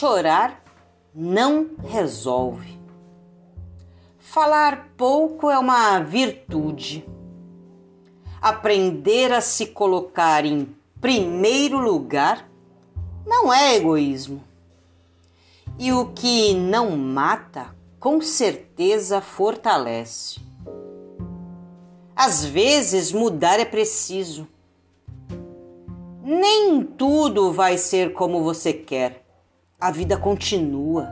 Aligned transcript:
chorar 0.00 0.64
não 1.14 1.72
resolve. 1.86 2.80
Falar 4.18 4.88
pouco 4.96 5.50
é 5.50 5.58
uma 5.58 6.00
virtude. 6.00 7.06
Aprender 8.40 9.30
a 9.30 9.42
se 9.42 9.66
colocar 9.66 10.46
em 10.46 10.74
primeiro 11.02 11.78
lugar 11.78 12.48
não 13.26 13.52
é 13.52 13.76
egoísmo. 13.76 14.42
E 15.78 15.92
o 15.92 16.06
que 16.14 16.54
não 16.54 16.96
mata, 16.96 17.76
com 17.98 18.22
certeza 18.22 19.20
fortalece. 19.20 20.40
Às 22.16 22.42
vezes 22.42 23.12
mudar 23.12 23.60
é 23.60 23.66
preciso. 23.66 24.48
Nem 26.24 26.82
tudo 26.84 27.52
vai 27.52 27.76
ser 27.76 28.14
como 28.14 28.42
você 28.42 28.72
quer. 28.72 29.26
A 29.80 29.90
vida 29.90 30.18
continua. 30.18 31.10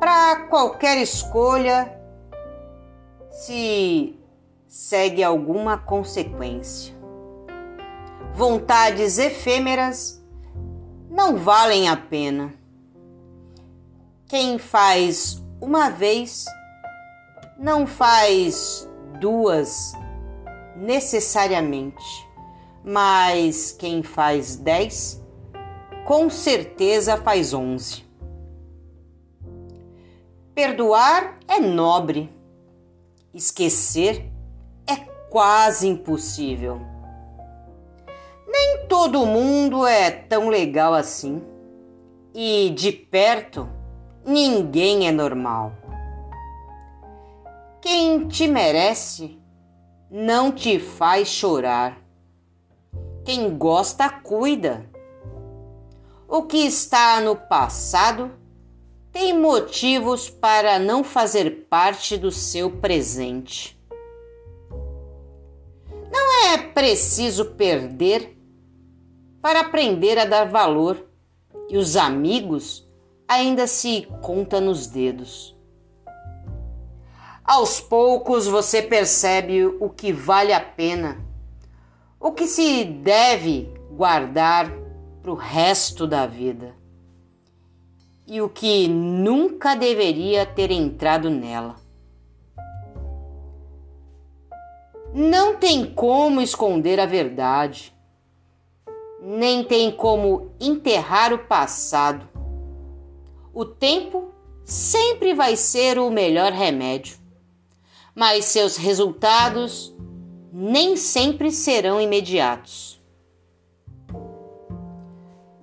Para 0.00 0.46
qualquer 0.48 0.96
escolha, 0.98 2.00
se 3.30 4.18
segue 4.66 5.22
alguma 5.22 5.76
consequência. 5.76 6.94
Vontades 8.32 9.18
efêmeras 9.18 10.24
não 11.10 11.36
valem 11.36 11.88
a 11.88 11.96
pena. 11.96 12.54
Quem 14.26 14.58
faz 14.58 15.44
uma 15.60 15.90
vez 15.90 16.46
não 17.58 17.86
faz 17.86 18.88
duas 19.20 19.92
necessariamente, 20.76 22.04
mas 22.84 23.72
quem 23.72 24.02
faz 24.02 24.56
dez, 24.56 25.23
com 26.04 26.28
certeza 26.28 27.16
faz 27.16 27.54
onze. 27.54 28.04
Perdoar 30.54 31.38
é 31.48 31.58
nobre, 31.58 32.30
esquecer 33.32 34.30
é 34.86 34.96
quase 35.30 35.88
impossível. 35.88 36.80
Nem 38.46 38.86
todo 38.86 39.26
mundo 39.26 39.86
é 39.86 40.10
tão 40.10 40.48
legal 40.48 40.94
assim, 40.94 41.42
e 42.34 42.70
de 42.70 42.92
perto 42.92 43.68
ninguém 44.24 45.08
é 45.08 45.10
normal. 45.10 45.72
Quem 47.80 48.28
te 48.28 48.46
merece 48.46 49.38
não 50.10 50.52
te 50.52 50.78
faz 50.78 51.28
chorar. 51.28 51.98
Quem 53.24 53.56
gosta, 53.56 54.08
cuida. 54.08 54.93
O 56.36 56.42
que 56.42 56.56
está 56.56 57.20
no 57.20 57.36
passado 57.36 58.28
tem 59.12 59.38
motivos 59.38 60.28
para 60.28 60.80
não 60.80 61.04
fazer 61.04 61.68
parte 61.70 62.16
do 62.16 62.32
seu 62.32 62.68
presente. 62.68 63.80
Não 66.10 66.48
é 66.48 66.58
preciso 66.58 67.52
perder 67.52 68.36
para 69.40 69.60
aprender 69.60 70.18
a 70.18 70.24
dar 70.24 70.50
valor, 70.50 71.06
e 71.68 71.76
os 71.76 71.96
amigos 71.96 72.84
ainda 73.28 73.68
se 73.68 74.08
conta 74.20 74.60
nos 74.60 74.88
dedos. 74.88 75.56
Aos 77.44 77.80
poucos 77.80 78.48
você 78.48 78.82
percebe 78.82 79.66
o 79.66 79.88
que 79.88 80.12
vale 80.12 80.52
a 80.52 80.58
pena, 80.60 81.24
o 82.18 82.32
que 82.32 82.48
se 82.48 82.82
deve 82.84 83.72
guardar 83.92 84.82
para 85.24 85.32
o 85.32 85.34
resto 85.34 86.06
da 86.06 86.26
vida 86.26 86.76
e 88.28 88.40
o 88.40 88.48
que 88.48 88.86
nunca 88.86 89.74
deveria 89.74 90.44
ter 90.44 90.70
entrado 90.70 91.30
nela. 91.30 91.76
Não 95.12 95.56
tem 95.56 95.92
como 95.92 96.40
esconder 96.40 97.00
a 97.00 97.06
verdade, 97.06 97.92
nem 99.20 99.64
tem 99.64 99.90
como 99.90 100.52
enterrar 100.60 101.32
o 101.32 101.38
passado. 101.38 102.28
O 103.52 103.64
tempo 103.64 104.32
sempre 104.62 105.34
vai 105.34 105.56
ser 105.56 105.98
o 105.98 106.08
melhor 106.10 106.52
remédio 106.52 107.24
mas 108.14 108.44
seus 108.44 108.76
resultados 108.76 109.92
nem 110.52 110.96
sempre 110.96 111.50
serão 111.50 112.00
imediatos. 112.00 113.02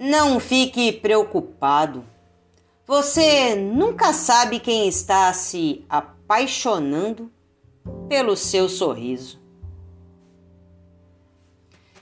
Não 0.00 0.38
fique 0.38 0.92
preocupado. 0.92 2.04
Você 2.86 3.56
nunca 3.56 4.12
sabe 4.12 4.60
quem 4.60 4.86
está 4.86 5.32
se 5.32 5.84
apaixonando 5.88 7.28
pelo 8.08 8.36
seu 8.36 8.68
sorriso. 8.68 9.40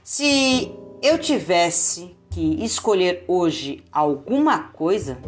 Se 0.04 0.70
eu 1.02 1.18
tivesse 1.18 2.14
que 2.28 2.62
escolher 2.62 3.24
hoje 3.26 3.82
alguma 3.90 4.64
coisa, 4.64 5.18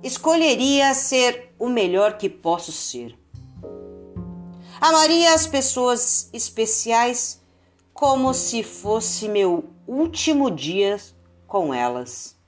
escolheria 0.00 0.94
ser 0.94 1.52
o 1.58 1.68
melhor 1.68 2.18
que 2.18 2.28
posso 2.28 2.70
ser. 2.70 3.18
Amaria 4.80 5.34
as 5.34 5.48
pessoas 5.48 6.30
especiais 6.32 7.42
como 7.92 8.32
se 8.32 8.62
fosse 8.62 9.28
meu 9.28 9.64
último 9.88 10.52
dia 10.52 11.00
com 11.48 11.74
elas. 11.74 12.38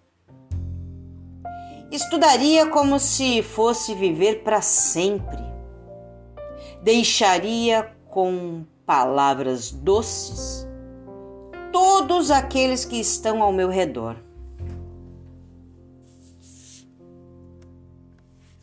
Estudaria 1.90 2.66
como 2.66 3.00
se 3.00 3.42
fosse 3.42 3.94
viver 3.94 4.44
para 4.44 4.62
sempre. 4.62 5.42
Deixaria 6.82 7.90
com 8.08 8.64
palavras 8.86 9.72
doces 9.72 10.68
todos 11.72 12.30
aqueles 12.30 12.84
que 12.84 13.00
estão 13.00 13.42
ao 13.42 13.52
meu 13.52 13.68
redor. 13.68 14.16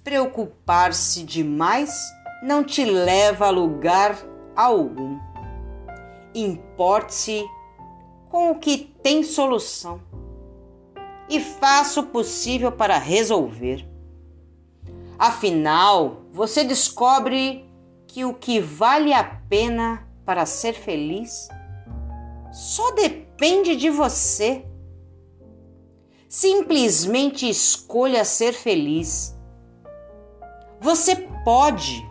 Preocupar-se 0.04 1.24
demais 1.24 1.92
não 2.42 2.64
te 2.64 2.86
leva 2.86 3.48
a 3.48 3.50
lugar 3.50 4.18
algum. 4.56 5.20
Importe-se 6.34 7.44
com 8.30 8.52
o 8.52 8.60
que 8.60 8.78
tem 9.02 9.24
solução 9.24 10.07
e 11.30 11.40
faça 11.40 12.00
o 12.00 12.08
possível 12.08 12.72
para 12.72 12.98
resolver. 12.98 13.88
Afinal, 15.18 16.24
você 16.32 16.64
descobre 16.64 17.66
que 18.06 18.24
o 18.24 18.34
que 18.34 18.60
vale 18.60 19.14
a 19.14 19.24
pena 19.24 20.08
para 20.26 20.46
ser 20.46 20.74
feliz 20.74 21.50
só 22.52 22.92
depende 22.92 23.76
de 23.76 23.90
você. 23.90 24.66
Simplesmente 26.28 27.50
escolha 27.50 28.24
ser 28.26 28.54
feliz. 28.54 29.36
Você 30.80 31.16
pode 31.44 32.06